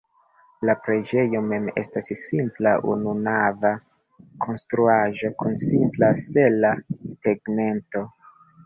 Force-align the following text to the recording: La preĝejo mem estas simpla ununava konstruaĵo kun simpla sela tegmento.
La 0.67 0.73
preĝejo 0.85 1.41
mem 1.49 1.67
estas 1.81 2.09
simpla 2.21 2.73
ununava 2.95 3.75
konstruaĵo 4.47 5.35
kun 5.43 5.63
simpla 5.69 6.15
sela 6.27 6.75
tegmento. 7.29 8.09